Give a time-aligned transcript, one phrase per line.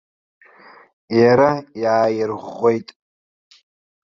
[1.19, 1.51] Иара
[1.81, 2.89] иааирӷәӷәеит.